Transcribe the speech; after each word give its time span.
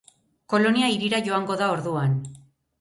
Kolonia 0.53 0.89
hirira 0.95 1.21
joango 1.29 1.61
da 1.63 1.71
orduan. 1.77 2.19